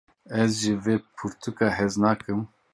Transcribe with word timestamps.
Ez 0.41 0.53
ji 0.61 0.73
vê 0.83 0.95
pirtûkê 1.15 1.69
hez 1.77 1.93
nakim. 2.03 2.41